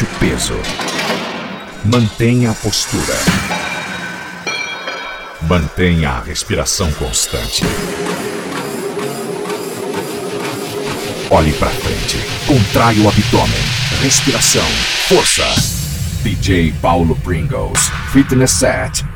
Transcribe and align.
Solte 0.00 0.04
o 0.04 0.06
peso. 0.18 0.54
Mantenha 1.84 2.52
a 2.52 2.54
postura. 2.54 3.14
Mantenha 5.42 6.10
a 6.10 6.20
respiração 6.20 6.90
constante. 6.92 7.62
Olhe 11.30 11.52
para 11.54 11.70
frente. 11.70 12.16
Contrai 12.46 12.98
o 12.98 13.08
abdômen. 13.08 13.62
Respiração. 14.02 14.66
Força. 15.08 15.44
DJ 16.22 16.72
Paulo 16.80 17.14
Pringles. 17.16 17.90
Fitness 18.12 18.52
Set 18.52 19.09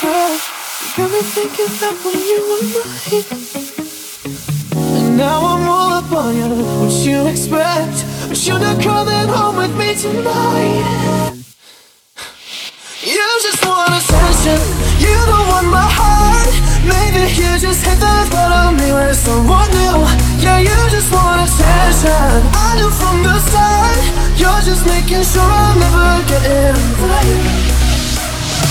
try. 0.00 0.38
You 0.80 0.96
got 0.96 1.10
me 1.10 1.20
thinking 1.22 1.72
that 1.80 1.96
when 2.04 2.18
you 2.30 2.40
were 2.48 2.64
mine. 2.74 3.24
And 5.04 5.16
now 5.16 5.38
I'm 5.44 5.68
all 5.68 5.92
up 5.92 6.12
on 6.12 6.36
you. 6.36 6.48
What 6.80 6.92
you 7.04 7.26
expect? 7.26 8.04
But 8.28 8.46
you're 8.46 8.58
not 8.58 8.82
coming 8.82 9.28
home 9.28 9.56
with 9.56 9.76
me 9.76 9.94
tonight. 9.94 11.34
You 13.02 13.26
just 13.42 13.64
want 13.66 13.92
attention. 13.92 14.60
You 14.98 15.16
don't 15.26 15.48
want 15.48 15.68
my 15.68 15.88
heart. 15.98 16.54
Maybe 16.84 17.28
you 17.36 17.58
just 17.58 17.84
hit 17.84 17.98
the 18.00 18.14
thought 18.32 18.52
of 18.52 18.74
me 18.78 18.92
with 18.92 19.16
someone 19.16 19.70
new. 19.70 20.04
Yeah, 20.40 20.60
you 20.60 20.78
just 20.90 21.12
want 21.12 21.40
attention. 21.44 22.40
I 22.56 22.76
knew 22.76 22.90
from 22.90 23.22
the 23.22 23.38
start. 23.48 24.00
You're 24.40 24.62
just 24.64 24.86
making 24.86 25.24
sure 25.24 25.44
I'll 25.44 25.76
never 25.76 26.24
get 26.28 26.42
it 26.44 26.76
right. 27.04 27.69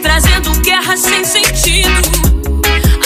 trazendo 0.00 0.50
guerra 0.60 0.96
sem 0.96 1.24
sentido. 1.24 2.10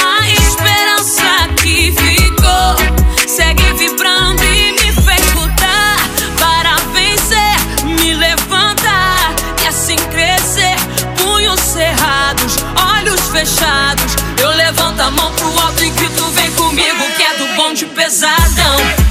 A 0.03 0.31
esperança 0.31 1.49
que 1.63 1.93
ficou 1.93 3.29
segue 3.29 3.73
vibrando 3.75 4.43
e 4.45 4.73
me 4.73 4.93
fez 4.93 5.33
lutar 5.35 5.97
para 6.39 6.77
vencer, 6.93 7.85
me 7.85 8.15
levantar 8.15 9.35
e 9.63 9.67
assim 9.67 9.97
crescer. 9.97 10.77
Punhos 11.17 11.61
cerrados, 11.61 12.57
olhos 12.97 13.21
fechados. 13.29 14.17
Eu 14.41 14.51
levanto 14.51 15.01
a 15.01 15.11
mão 15.11 15.33
pro 15.33 15.59
alto 15.61 15.85
e 15.85 15.91
grito: 15.91 16.25
Vem 16.31 16.51
comigo, 16.53 17.05
que 17.17 17.23
é 17.23 17.35
do 17.39 17.47
bom 17.57 17.73
de 17.73 17.87
pesadão. 17.87 19.04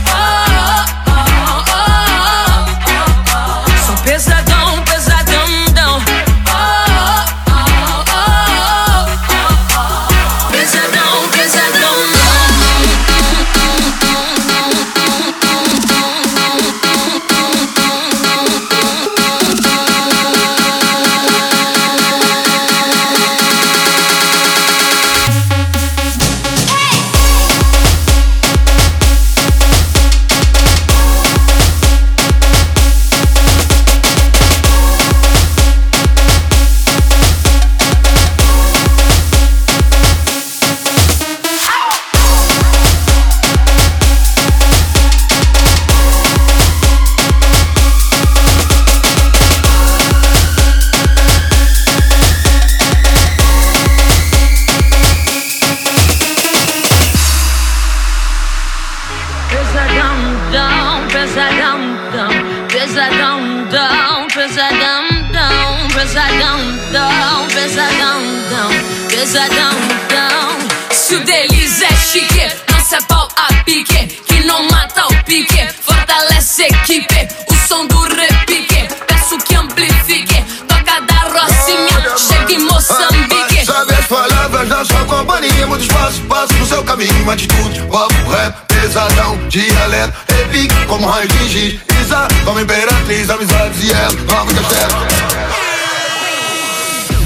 galera. 89.94 90.14
Epic 90.42 90.72
como 90.88 91.08
raio 91.08 91.28
de 91.28 91.50
giz, 91.50 91.80
Isa 92.02 92.28
como 92.44 92.60
imperatriz, 92.60 93.30
amizades 93.30 93.84
e 93.84 93.92
ela, 93.92 94.12
nova 94.12 94.54
castelo. 94.54 95.08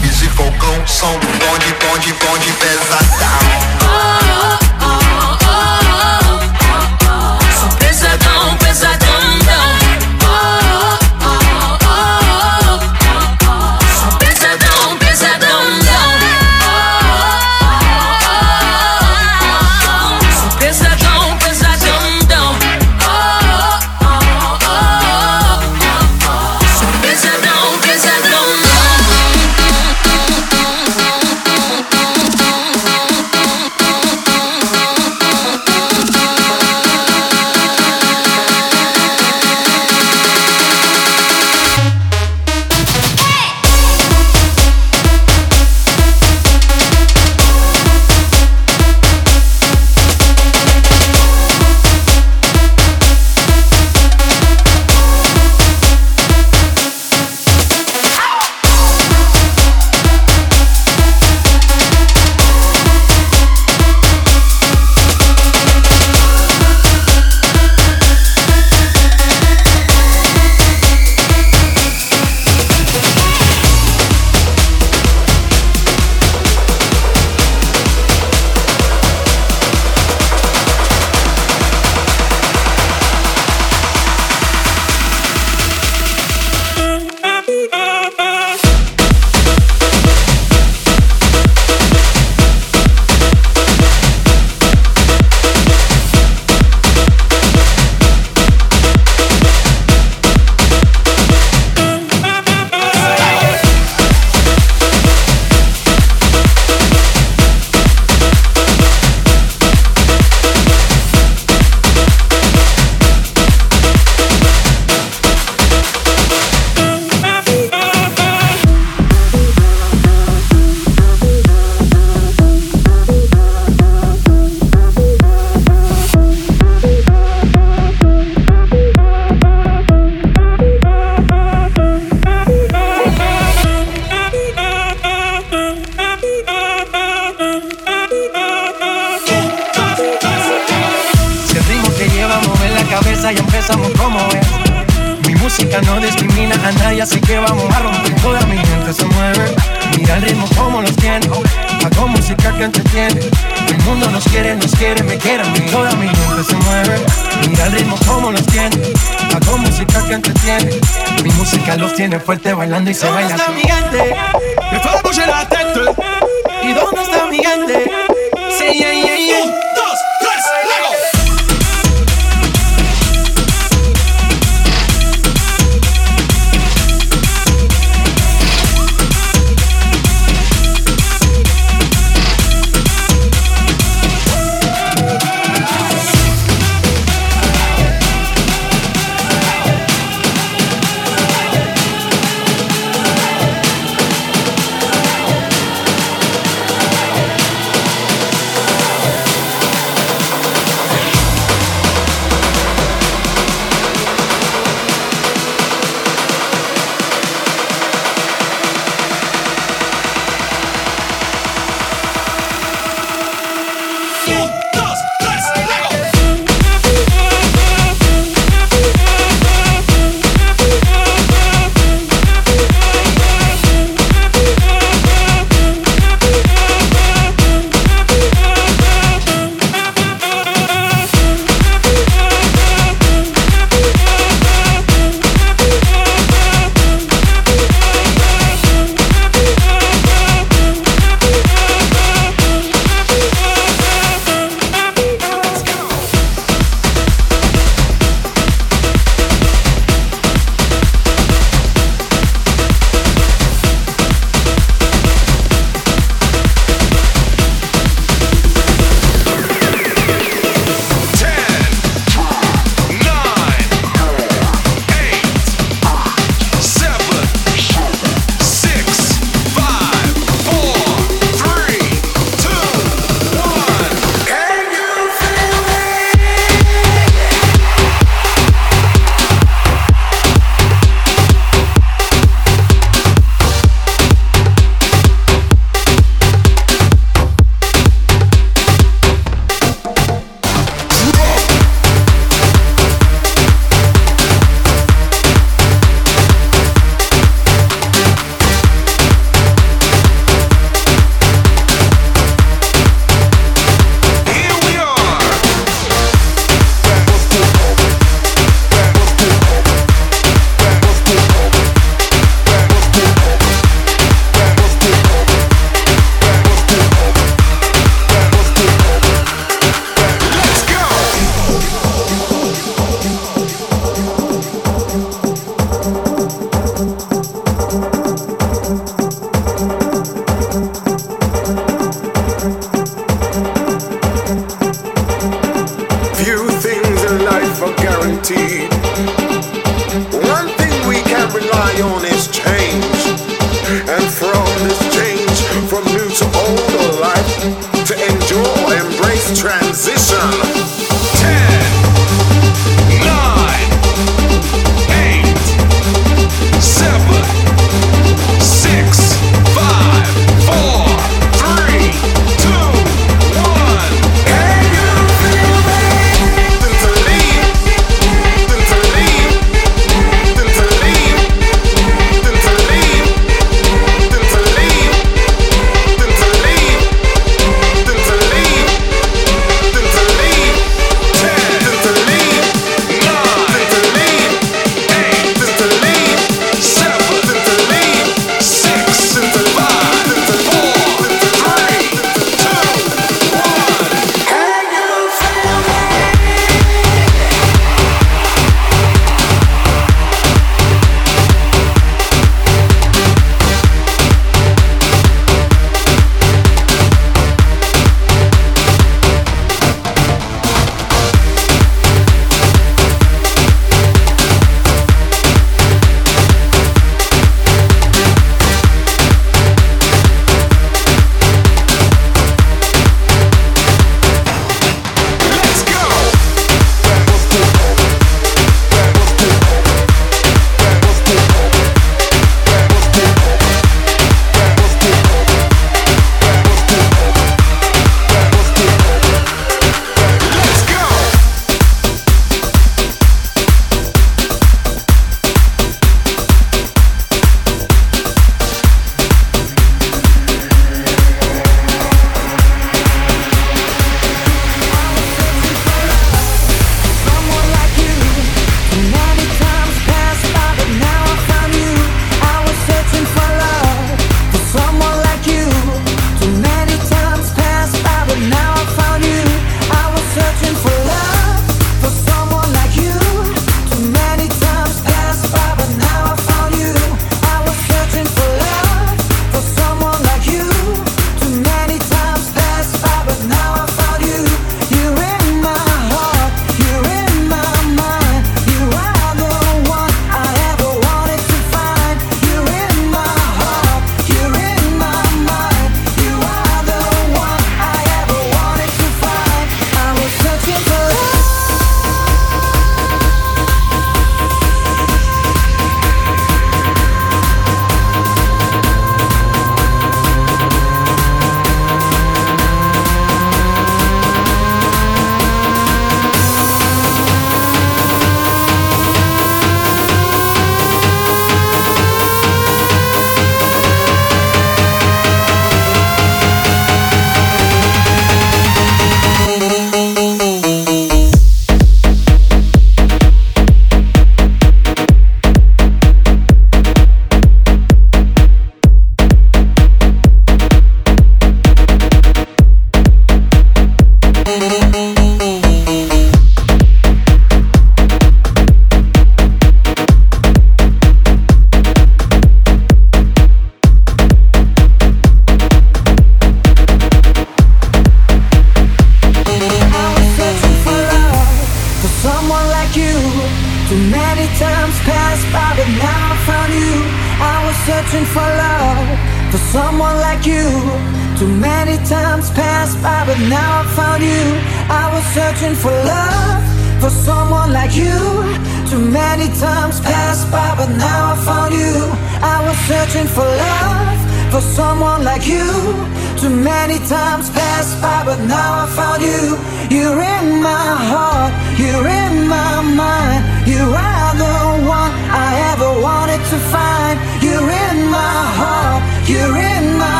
Biz 0.00 0.22
e 0.22 0.28
Falcão 0.28 0.86
são 0.86 1.12
bonde, 1.12 1.74
bonde, 1.80 2.12
bonde 2.14 2.52
pesadão. 2.52 3.38
Oh, 3.82 4.60
oh. 4.60 4.63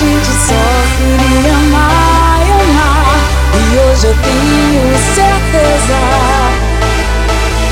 gente 0.00 0.32
só 0.32 0.64
queria 0.96 1.52
amar 1.52 2.40
e 2.46 2.52
amar. 2.52 3.18
E 3.52 3.76
hoje 3.76 4.06
eu 4.06 4.14
tenho 4.14 4.96
certeza. 5.14 6.00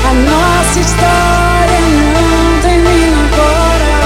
A 0.07 0.13
nossa 0.13 0.79
história 0.79 1.79
não 1.89 2.61
termina 2.61 3.17
agora. 3.33 3.97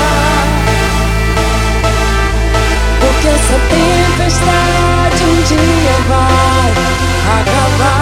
Porque 3.02 3.28
essa 3.28 3.58
tempestade 3.70 5.24
um 5.26 5.42
dia 5.44 5.96
vai 6.08 6.72
acabar. 7.42 7.93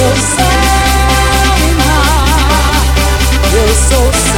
sou 0.00 0.40
eu 3.52 3.68
sou 3.88 4.29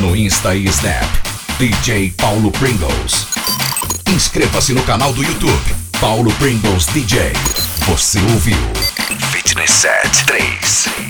no 0.00 0.14
Insta 0.14 0.54
e 0.54 0.64
Snap. 0.64 1.08
DJ 1.58 2.12
Paulo 2.16 2.50
Pringles. 2.52 3.26
Inscreva-se 4.08 4.72
no 4.72 4.82
canal 4.82 5.12
do 5.12 5.22
YouTube 5.22 5.74
Paulo 6.00 6.32
Pringles 6.34 6.86
DJ. 6.86 7.32
Você 7.86 8.20
ouviu? 8.20 8.58
Fitness 9.32 9.70
Set 9.70 10.24
3. 10.26 11.07